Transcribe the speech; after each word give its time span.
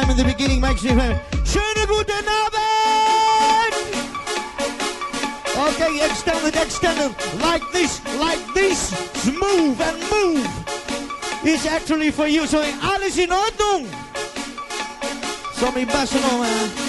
time 0.00 0.10
in 0.10 0.16
the 0.16 0.24
beginning 0.24 0.60
makes 0.60 0.82
me 0.82 0.90
famous. 0.90 1.18
Schöne 1.50 1.86
gute 1.86 2.16
Abend! 2.40 3.74
Okay, 5.68 5.92
extend 6.04 6.46
it, 6.46 6.56
extend 6.56 7.00
it. 7.00 7.12
Like 7.40 7.62
this, 7.72 7.92
like 8.18 8.42
this. 8.52 8.92
Move 9.24 9.80
and 9.80 9.98
move. 10.14 10.48
It's 11.42 11.66
actually 11.66 12.10
for 12.10 12.26
you. 12.26 12.46
So 12.46 12.60
alles 12.82 13.16
in 13.16 13.30
Ordnung. 13.30 13.86
So 15.54 15.72
me 15.72 15.86
bassen 15.86 16.22
on. 16.24 16.85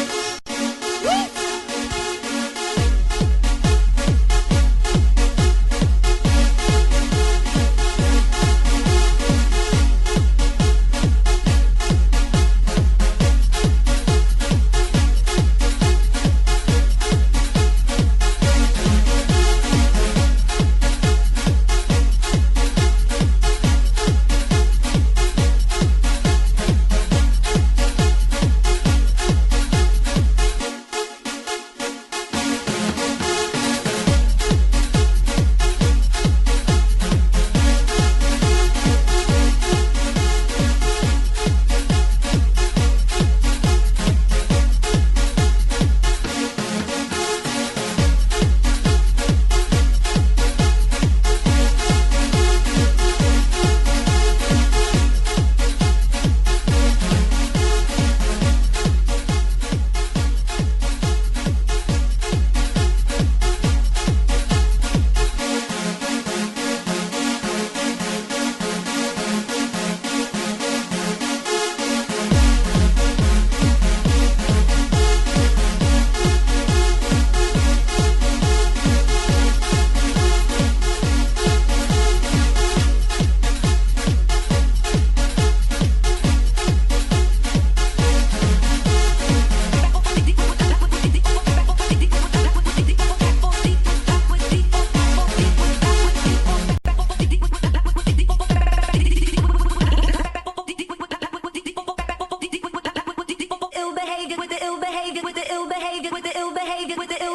ill 104.67 104.79
behavior, 104.79 105.21
with 105.23 105.35
the 105.35 105.53
ill 105.53 105.67
behavior, 105.67 106.09
with 106.11 106.23
the 106.23 106.37
ill 106.37 106.53
behavior, 106.53 106.95
with 106.97 107.09
the 107.09 107.26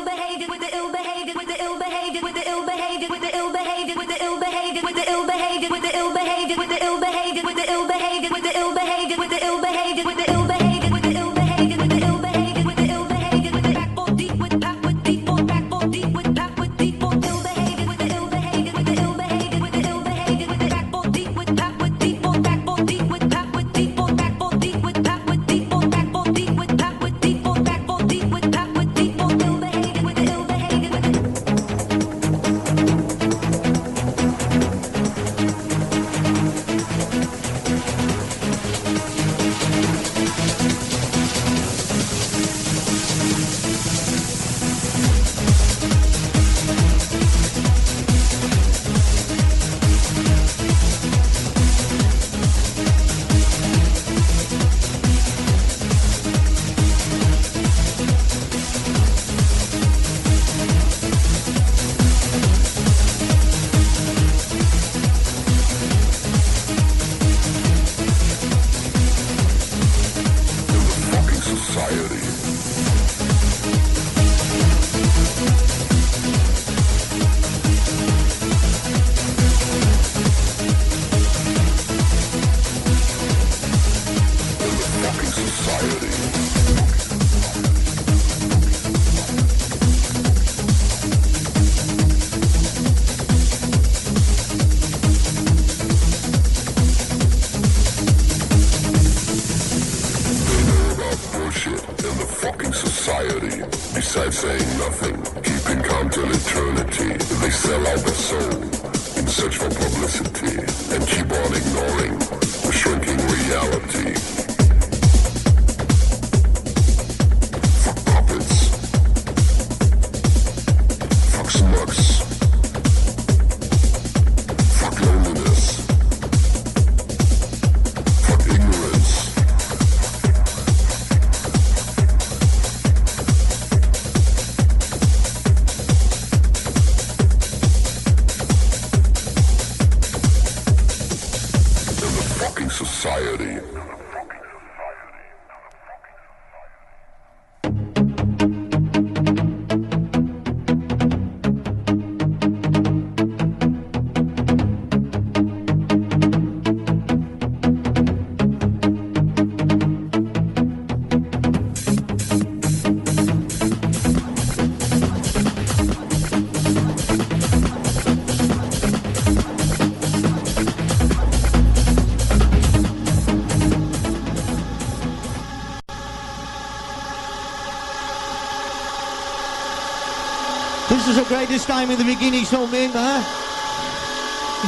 this 181.63 181.69
time 181.69 181.93
in 181.93 181.99
the 181.99 182.05
beginning, 182.05 182.45
so 182.45 182.67
man, 182.67 182.91
huh? 182.93 183.23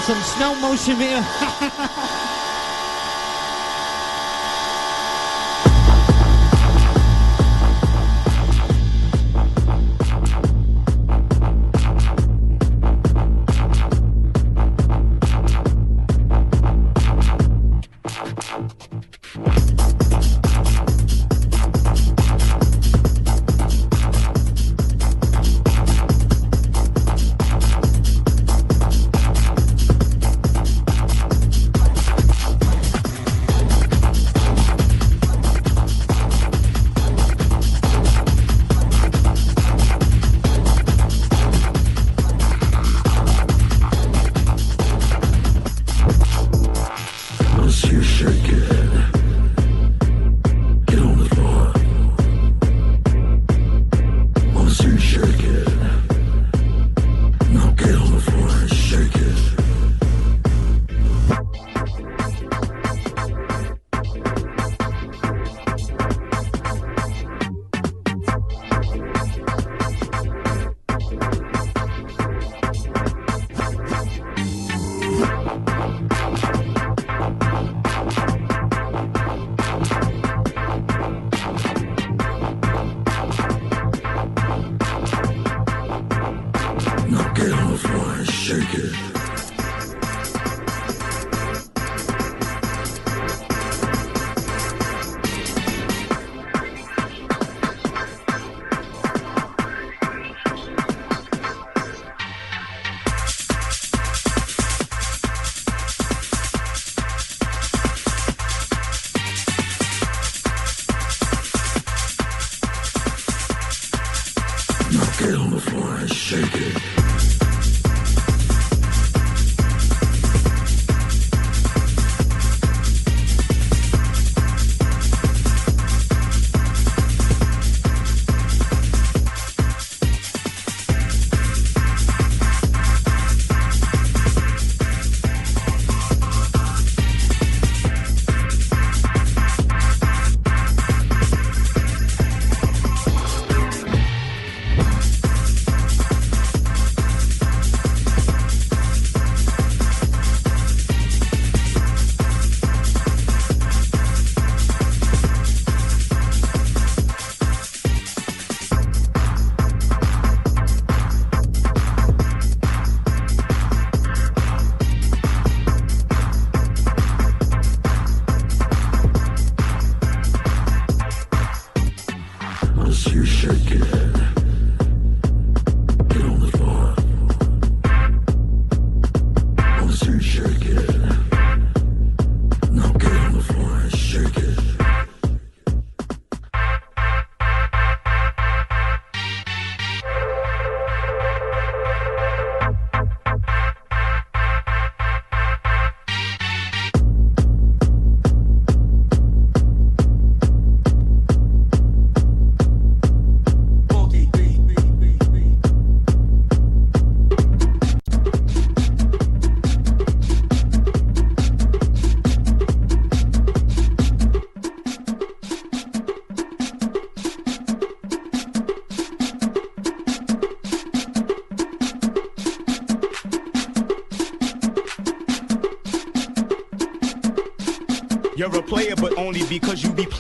Some 0.02 0.22
snow 0.22 0.54
motion 0.60 0.96
here. 0.96 2.10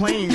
playing 0.04 0.33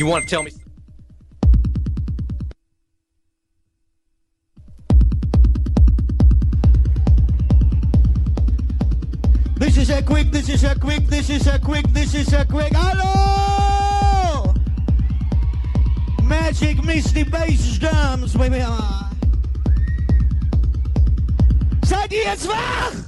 You 0.00 0.06
want 0.06 0.26
to 0.26 0.30
tell 0.30 0.42
me? 0.42 0.50
This 9.56 9.76
is 9.76 9.90
a 9.90 10.02
quick, 10.02 10.30
this 10.30 10.48
is 10.48 10.64
a 10.64 10.74
quick, 10.74 11.04
this 11.04 11.28
is 11.28 11.46
a 11.46 11.58
quick, 11.58 11.86
this 11.88 12.14
is 12.14 12.32
a 12.32 12.46
quick. 12.46 12.72
Hello! 12.74 14.54
Magic 16.24 16.82
Misty 16.82 17.24
Bass 17.24 17.76
Drums, 17.76 18.34
baby. 18.34 18.62
Ah. 18.62 19.12
Seid 21.84 22.10
ihr 22.10 22.22
jetzt 22.22 22.48
wach? 22.48 23.04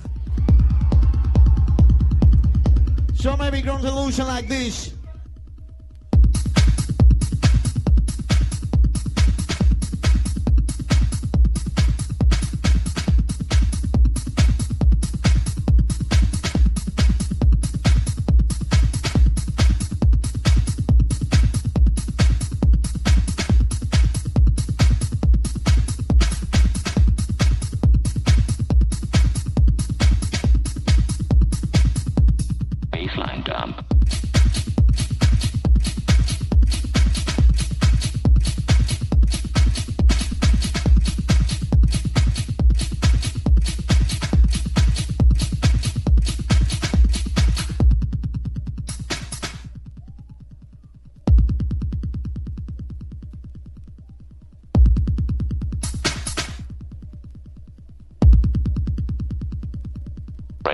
So 3.14 3.34
maybe 3.38 3.62
ground 3.62 3.82
illusion 3.86 4.26
like 4.26 4.46
this. 4.46 4.91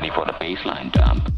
ready 0.01 0.15
for 0.15 0.25
the 0.27 0.33
baseline 0.35 0.93
dump. 0.93 1.29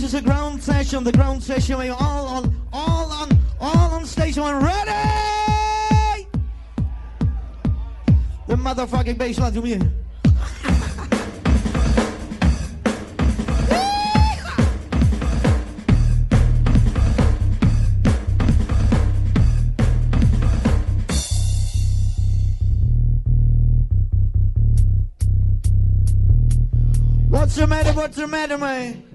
This 0.00 0.14
is 0.14 0.18
a 0.18 0.22
ground 0.22 0.62
session. 0.62 1.04
The 1.04 1.12
ground 1.12 1.42
session. 1.42 1.78
We 1.78 1.90
are 1.90 1.96
all 2.00 2.26
on, 2.26 2.56
all 2.72 3.12
on, 3.12 3.38
all 3.60 3.90
on 3.90 4.06
stage 4.06 4.38
one. 4.38 4.64
Ready? 4.64 6.26
The 8.46 8.56
motherfucking 8.56 9.18
bass 9.18 9.38
line 9.38 9.52
to 9.52 9.60
me. 9.60 9.76
What's 27.28 27.56
the 27.56 27.66
matter? 27.66 27.92
What's 27.92 28.16
the 28.16 28.26
matter, 28.26 28.56
man? 28.56 29.09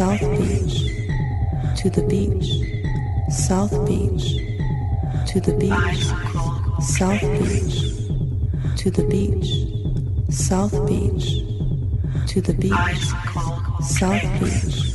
South 0.00 0.20
Beach, 0.38 0.78
to 1.76 1.90
the 1.90 2.02
beach, 2.08 2.64
South 3.30 3.86
Beach, 3.86 4.38
to 5.26 5.40
the 5.42 5.52
beach, 5.60 6.04
South 6.82 7.20
Beach, 7.20 8.78
to 8.78 8.90
the 8.90 9.04
beach, 9.10 10.32
South 10.32 10.72
Beach, 10.86 11.44
to 12.28 12.40
the 12.40 12.54
beach, 12.54 13.04
South 13.82 14.40
Beach. 14.40 14.89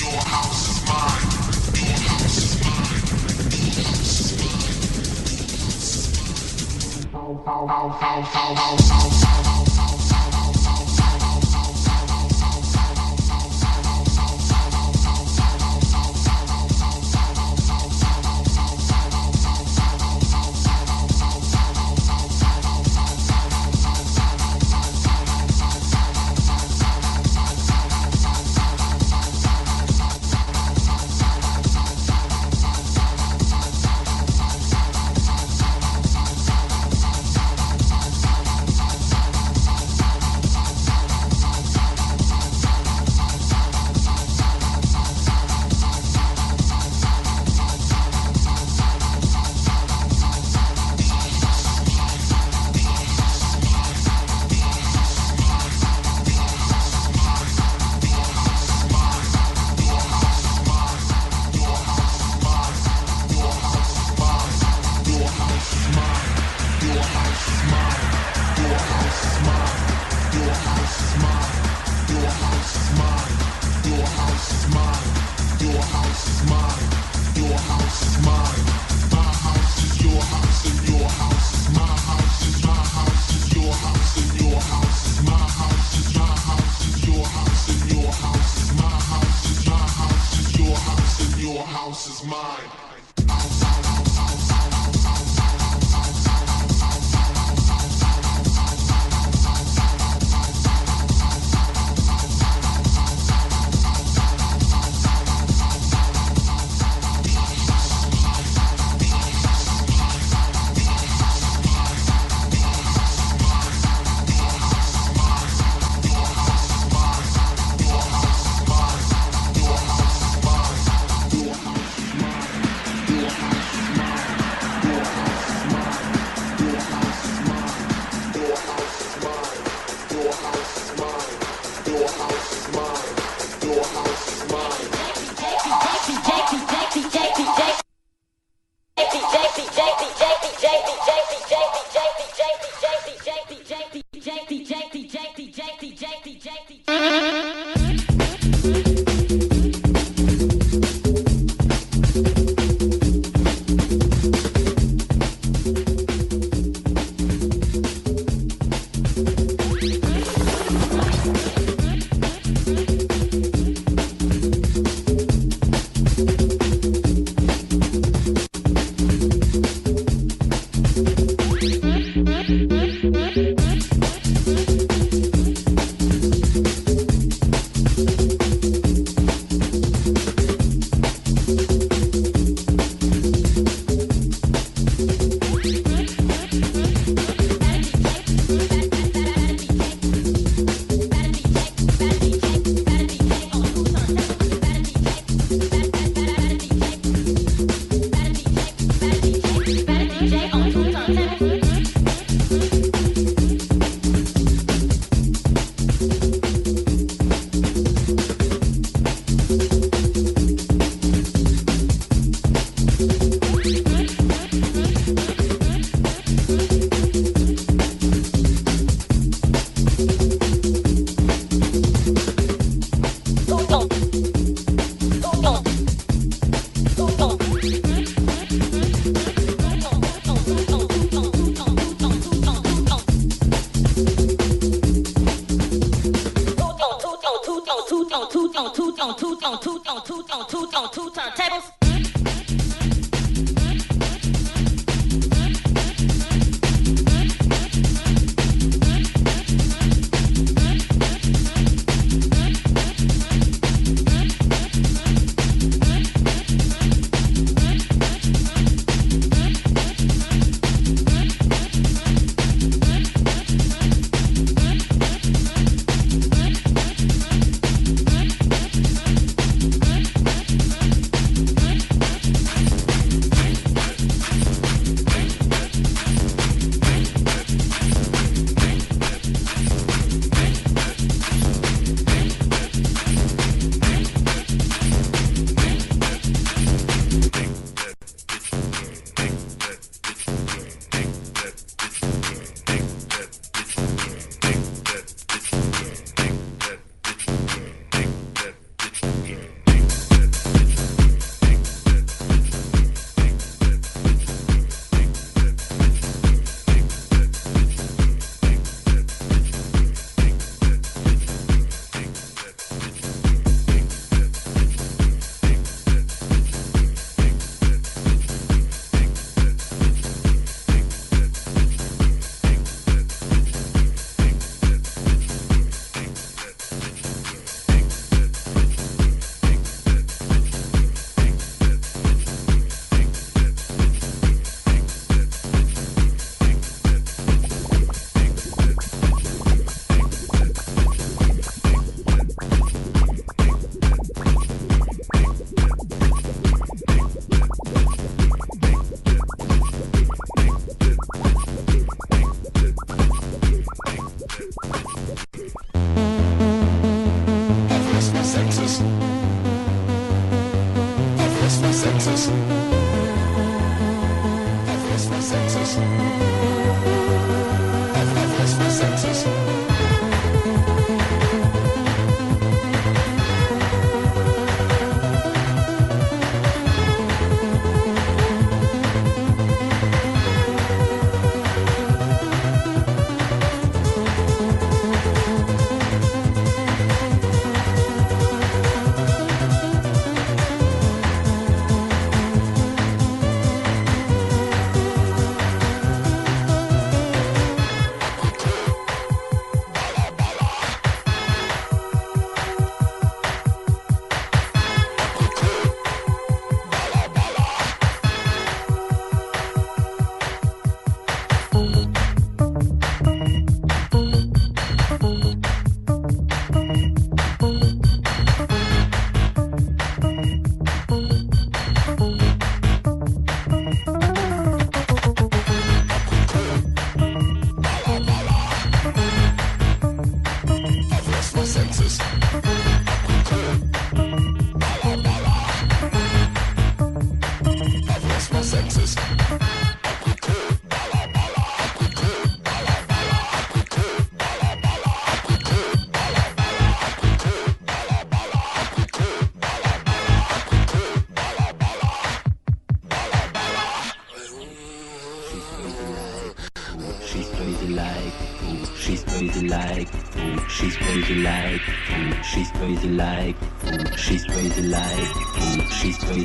your 0.00 0.20
house 0.24 0.68
is 0.70 0.80
mine. 0.88 1.40
Ow, 7.14 7.42
ow, 7.46 7.66
ow, 8.00 8.28
ow. 8.34 9.49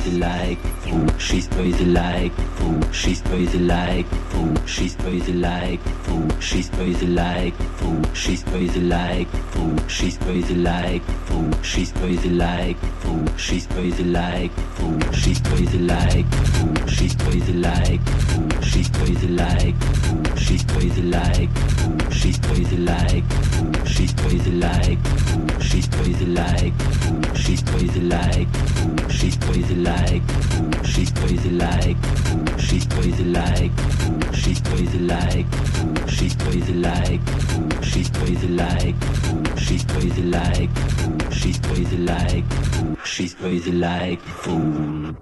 Crazy 0.05 0.19
like, 0.19 0.59
ooh, 0.87 1.19
she's 1.19 1.47
crazy 1.47 1.85
like, 1.85 2.31
ooh, 2.61 2.93
she's 2.93 3.21
crazy 3.21 3.57
like, 3.59 4.05
ooh, 4.35 4.55
she's 4.67 4.95
crazy 4.95 5.33
like, 5.33 5.79
ooh, 6.11 6.29
she's 6.39 6.69
crazy 6.69 7.07
like, 7.07 7.53
ooh, 7.83 8.03
she's 8.13 8.43
crazy 8.43 8.81
like, 8.81 9.27
ooh, 9.57 9.75
she's 9.97 10.17
crazy 10.19 10.55
like, 10.55 11.01
ooh, 11.31 11.51
she's 11.63 11.91
crazy 11.91 12.29
like, 12.29 12.77
ooh, 13.05 13.25
she's 13.37 13.65
crazy 13.67 14.03
like, 14.03 14.51
ooh, 14.81 15.13
she's 15.13 15.39
crazy 15.39 15.79
like, 15.79 16.25
ooh, 16.61 16.87
she's 16.87 17.15
crazy 17.15 17.53
like, 17.53 17.95
ooh, 18.37 18.61
she's 18.61 18.85
crazy 18.89 19.27
like, 19.27 19.75
ooh, 20.11 20.37
she's 20.37 20.63
crazy 20.65 21.01
like, 21.01 21.49
ooh, 21.81 22.11
she's 22.11 22.39
crazy 22.39 22.77
like, 22.77 23.23
ooh, 23.57 23.85
she's 23.87 24.13
crazy 24.13 24.51
like, 24.51 24.99
ooh, 25.33 25.61
she's 25.61 25.87
crazy 25.87 26.25
like, 26.25 26.73
ooh, 27.07 27.35
she's 27.35 27.61
crazy 27.63 28.01
like, 28.01 28.47
ooh, 28.79 28.94
she's 29.09 29.37
crazy 29.37 29.75
like, 29.75 30.23
ooh, 30.55 30.83
she's 30.83 31.11
crazy 31.11 31.49
like, 31.49 31.97
ooh, 32.31 32.59
she's 32.59 32.85
crazy 32.85 33.23
like, 33.23 33.71
ooh, 34.07 34.33
she's 34.33 34.59
crazy 34.61 34.99
like, 34.99 35.45
ooh, 35.79 36.07
she's 36.07 36.35
crazy 36.35 36.73
like, 36.73 37.19
ooh, 37.55 37.83
she's 37.83 38.09
crazy 38.09 38.47
like, 38.47 38.95
ooh, 39.29 39.57
she's 39.57 39.83
crazy 39.85 40.23
like, 40.23 40.69
ooh, 41.05 41.31
she's 41.31 41.59
crazy 41.59 41.97
like, 41.97 42.45
ooh, 42.79 42.97
she's 43.03 43.33
crazy 43.35 43.71
like, 43.71 44.21
fool. 44.21 45.15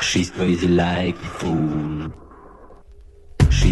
She's 0.00 0.30
crazy 0.30 0.68
like 0.68 1.16
fool. 1.16 2.12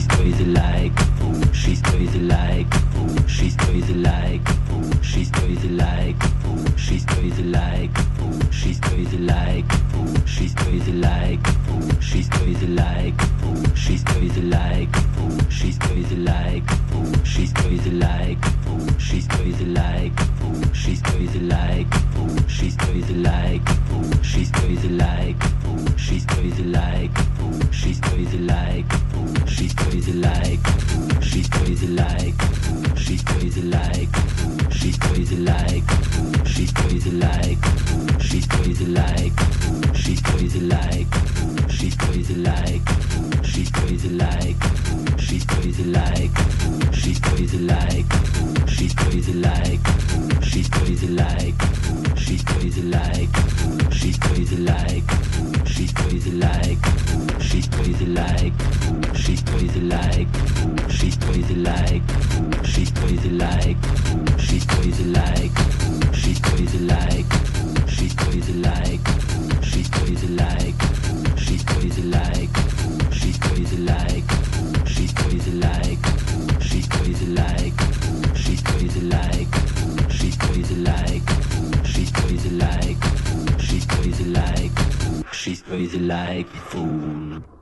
She's 0.00 0.08
crazy 0.08 0.44
like 0.46 0.98
a 0.98 1.04
fool. 1.18 1.52
She's 1.52 1.82
crazy 1.82 2.20
like 2.20 2.74
a 2.74 2.78
fool. 2.78 3.28
She's 3.28 3.54
crazy 3.54 3.92
like 3.92 4.48
a 4.48 4.52
fool. 4.64 5.02
She's 5.02 5.30
crazy 5.30 5.68
like 5.68 6.16
a 6.24 6.28
fool. 6.40 6.64
She's 6.78 7.04
crazy 7.04 7.42
like 7.42 7.94
a 7.94 8.02
fool. 8.14 8.40
She's 8.50 8.80
crazy 8.80 9.18
like 9.18 9.70
a 9.70 9.76
fool. 9.92 10.16
She's 10.26 10.54
crazy 10.54 10.92
like 10.92 11.44
a 11.44 11.52
fool. 11.52 12.00
She's 12.00 12.28
crazy 12.30 12.66
like 12.66 13.20
a 13.20 13.26
fool. 13.42 13.74
She's 13.74 14.02
crazy 14.04 14.40
like 14.40 14.96
a 14.96 15.00
fool. 15.10 15.50
She's 15.50 15.78
crazy 15.78 16.16
like 16.16 16.64
a 16.64 16.80
fool. 16.88 17.24
She's 17.24 17.52
crazy 17.52 17.90
like 17.90 18.46
a 18.46 18.50
fool. 18.64 18.94
She's 19.04 19.26
crazy 19.28 19.64
like 19.66 20.16
a 20.16 20.24
fool. 20.40 20.72
She's 20.72 20.98
crazy 20.98 21.40
like 21.40 21.86
a 21.92 22.00
fool. 22.14 22.48
She's 22.48 22.76
crazy 22.76 23.12
like 23.12 23.68
a 23.68 23.74
fool. 23.84 24.22
She's 24.22 24.50
crazy 24.50 24.88
like 24.88 25.44
a 25.44 25.48
fool. 25.60 25.96
She's 25.98 26.24
crazy 26.24 26.64
like 26.64 27.18
a 27.18 27.22
fool. 27.36 27.60
She's 27.72 28.00
crazy 28.00 28.38
like 28.38 28.92
a 28.92 28.98
fool. 29.10 29.46
She's 29.46 29.74
crazy 29.74 29.99
like 30.08 30.60
fool. 30.60 31.20
She's 31.20 31.48
crazy 31.48 31.86
like 31.88 32.34
fool. 32.34 32.96
She's 32.96 33.22
crazy 33.22 33.62
like 33.62 34.08
fool. 34.08 34.70
She's 34.70 34.96
crazy 34.96 35.36
like 35.36 35.84
fool. 35.90 36.44
She's 36.46 36.72
crazy 36.72 37.10
like 37.10 37.58
fool. 37.64 38.20
She's 38.20 38.46
crazy 38.46 38.86
like 38.86 39.38
fool. 39.38 39.94
She's 39.94 40.20
crazy 40.22 40.60
like 40.60 41.08
fool. 41.08 41.68
She's 41.68 41.94
crazy 41.96 42.34
like 42.34 42.82
fool. 42.82 43.42
She's 43.44 43.70
crazy 43.70 44.08
like 44.08 44.58
fool. 44.58 45.18
She's 45.18 45.44
crazy 45.44 45.84
like 45.84 46.32
fool. 46.38 46.92
She's 46.92 47.20
crazy 47.20 47.58
like 47.58 48.08
fool. 48.08 48.66
She's 48.72 48.94
crazy 48.94 49.28
like 49.34 49.82
fool. 49.84 50.42
She's 50.42 50.68
crazy 50.68 51.08
like 51.08 51.56
fool. 51.60 52.16
She's 52.16 52.42
crazy 52.42 52.82
like 52.88 53.30
fool. 53.30 53.90
She's 53.92 54.18
crazy 54.18 54.56
like 54.56 55.10
fool. 55.10 55.64
She's 55.66 55.92
crazy 55.92 56.30
like 56.32 56.78
fool. 56.78 57.40
She's 57.40 57.68
crazy 57.68 58.06
like 58.06 58.54
fool. 58.62 59.14
She's 59.14 59.42
crazy 59.42 59.79
like 59.80 60.28
fool. 60.28 60.88
She's 60.88 61.16
crazy 61.16 61.54
like 61.54 62.02
fool. 62.10 62.64
She's 62.64 62.90
crazy 62.90 63.30
like 63.30 63.76
fool. 63.82 64.38
She's 64.38 64.64
crazy 64.64 65.04
like 65.04 65.52
fool. 65.52 66.12
She's 66.12 66.40
crazy 66.40 66.78
like 66.78 67.26
fool. 67.26 67.86
She's 67.86 68.14
crazy 68.14 68.52
like 68.52 69.00
fool. 69.00 69.62
She's 69.62 69.88
crazy 69.88 70.26
like 70.28 70.76
fool. 70.76 71.36
She's 71.36 71.64
crazy 71.64 72.02
like 72.02 72.50
fool. 72.50 73.10
She's 73.12 73.38
crazy 73.38 73.76
like 73.78 74.28
fool. 74.28 74.84
She's 74.86 75.12
crazy 75.12 75.52
like 75.52 76.00
fool. 76.00 76.60
She's 76.60 76.86
crazy 76.88 77.30
like 77.30 77.74
fool. 78.00 78.34
She's 78.34 78.66
crazy 78.66 79.00
like 79.06 79.50
fool. 79.50 80.04
She's 80.08 80.36
crazy 80.36 80.76
like 80.76 81.32
fool. 81.50 81.84
She's 81.84 82.10
crazy 82.10 82.50
like 82.50 83.02
fool. 83.02 83.58
She's 83.58 83.86
crazy 83.86 84.24
like 84.24 84.78
fool. 84.78 85.24
She's 85.32 85.62
crazy 85.62 85.98
like 85.98 86.48
fool. 86.48 87.59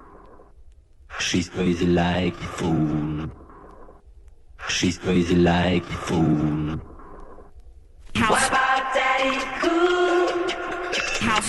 She's 1.21 1.49
crazy 1.49 1.87
like 1.87 2.35
a 2.35 2.47
fool. 2.59 3.31
She's 4.69 4.99
crazy 4.99 5.35
like 5.35 5.83
a 5.83 5.99
fool. 6.07 6.81
What 8.15 8.49
about 8.49 8.95
Daddy 8.95 9.39
Cool? 9.61 11.29
House. 11.29 11.48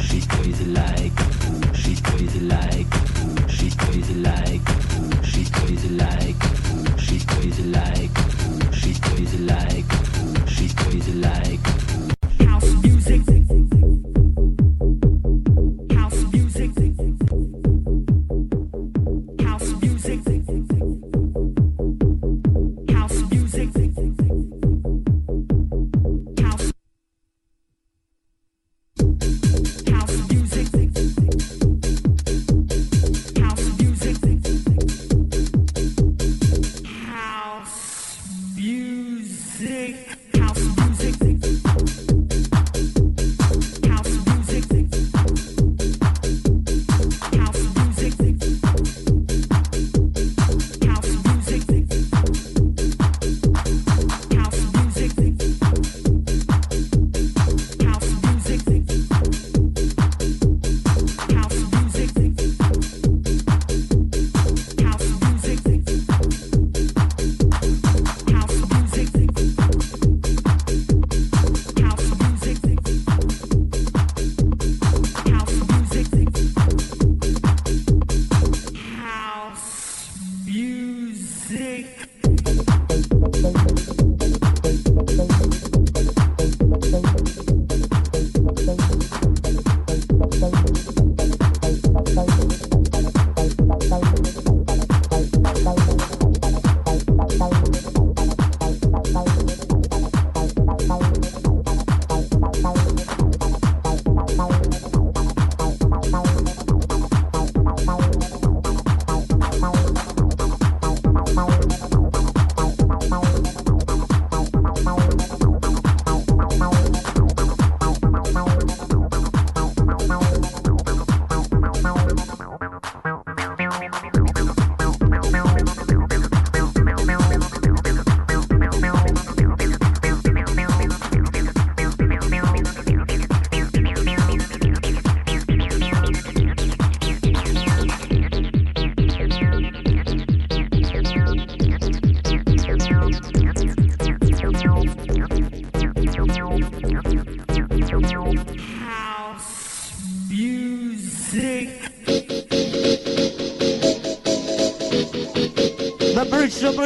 She's 0.00 0.26
crazy 0.26 0.64
like. 0.66 1.12
She's 1.74 2.00
crazy 2.00 2.40
like. 2.40 2.86
She's 3.48 3.74
crazy 3.74 4.14
like. 4.14 4.60
She's 5.24 5.50
crazy 5.50 5.88
like. 5.90 6.42
She's 6.98 7.24
crazy 7.24 7.64
like. 7.64 8.10
She's 8.72 8.98
crazy 9.00 9.38
like. 9.38 9.90
She's 10.48 10.74
crazy 10.74 11.12
like 11.14 12.19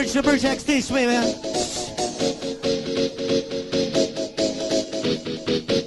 bridge, 0.04 0.12
the 0.12 0.22
bridge 0.22 0.42
next. 0.42 0.66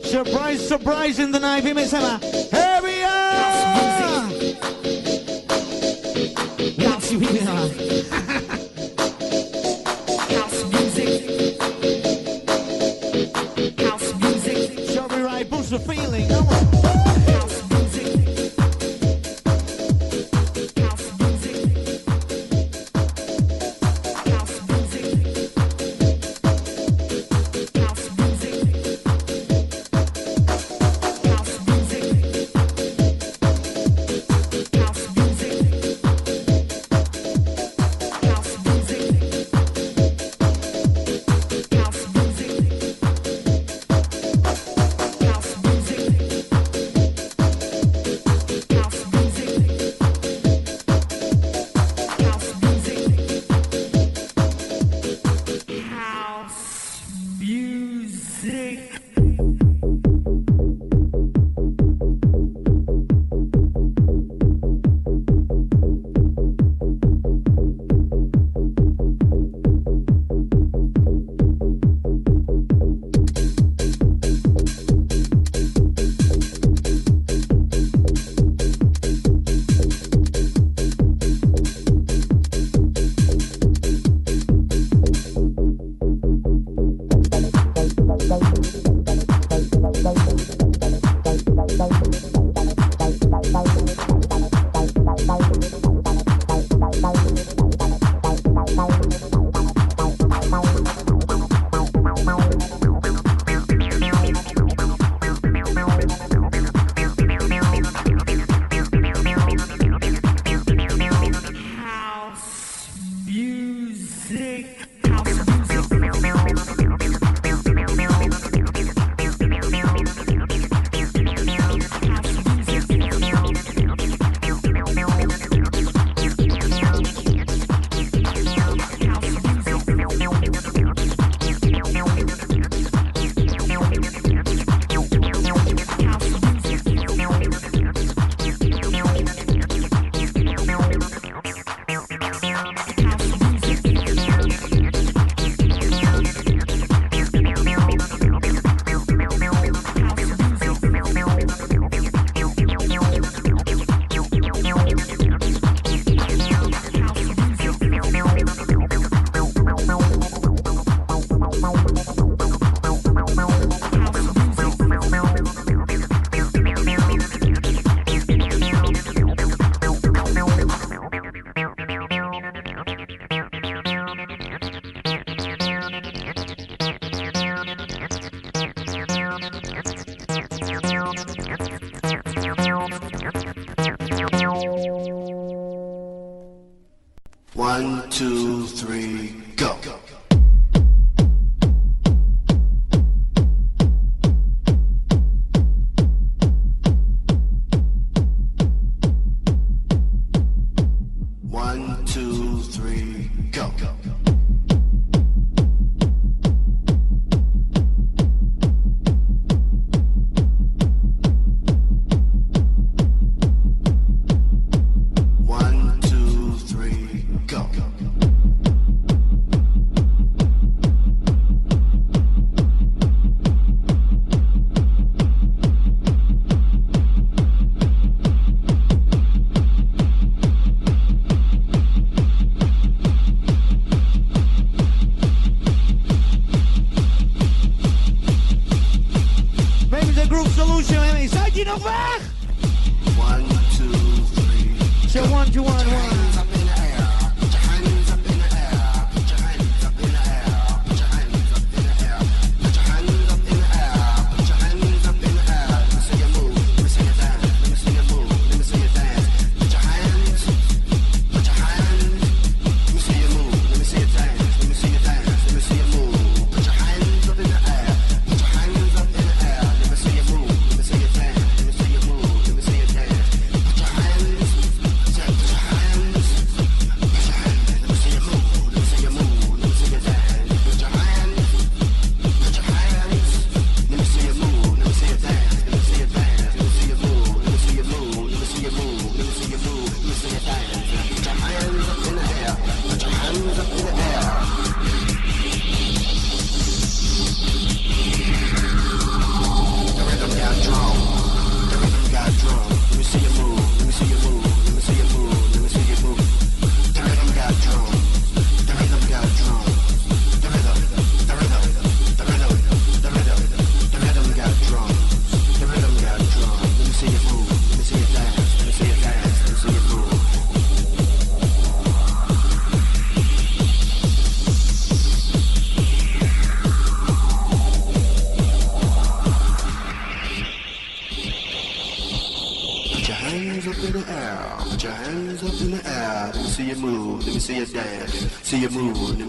Surprise, 0.09 0.68
surprise 0.68 1.20
in 1.20 1.32
the 1.32 1.39
night, 1.39 1.63
Emma. 1.93 2.37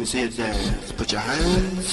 see 0.09 0.23
it 0.23 0.37
dance. 0.39 0.91
Put 0.93 1.13
your 1.13 1.21
hands, 1.21 1.87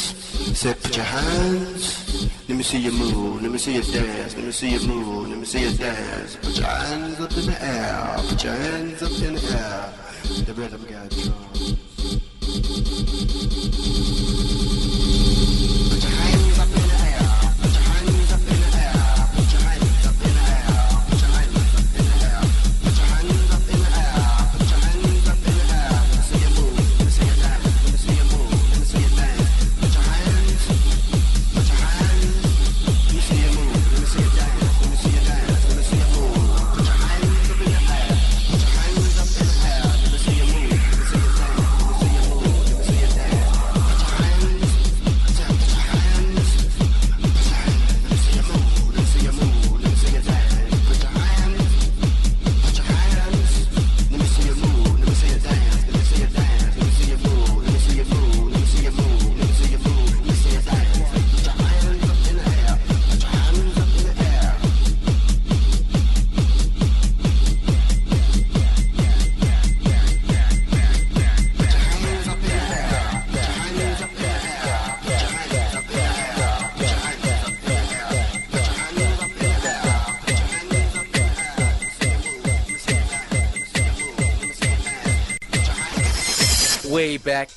Say 0.58 0.74
put 0.74 0.96
your 0.96 1.04
hands. 1.04 2.30
Let 2.48 2.58
me 2.58 2.64
see 2.64 2.78
you 2.78 2.94
move, 2.94 3.42
let 3.42 3.52
me 3.52 3.58
see 3.58 3.76
you 3.76 3.82
dance, 3.82 4.36
let 4.38 4.46
me 4.46 4.52
see 4.52 4.70
you 4.70 4.88
move, 4.88 5.28
let 5.28 5.38
me 5.38 5.44
see 5.44 5.64
you 5.70 5.78
dance. 5.78 6.38
Put 6.38 6.58
your 6.58 6.66
hands 6.66 7.20
up 7.20 7.32
in 7.34 7.46
the 7.46 7.58
air, 7.62 8.16
put 8.30 8.42
your 8.42 8.54
hands 8.54 9.04
up 9.04 9.12
in 9.22 9.34
the 9.36 9.42
air. 9.60 9.94
The 10.46 10.54
rhythm 10.54 10.86
got 10.86 11.12
you. 11.18 11.85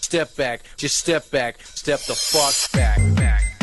Step 0.08 0.34
back, 0.36 0.62
just 0.78 0.96
step 0.96 1.30
back, 1.30 1.60
step 1.60 2.00
the 2.06 2.14
fuck 2.14 2.72
back, 2.72 2.98
back. 3.14 3.57